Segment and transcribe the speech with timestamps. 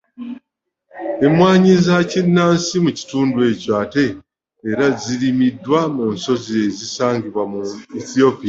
[1.25, 4.03] Emmwanyi za kinnansi mu kitundu ekyo ate
[4.71, 7.59] era zirimiddwa mu nsozi ezisangibwa mu
[7.99, 8.39] Ethiopia.